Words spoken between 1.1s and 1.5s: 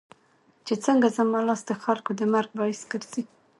زما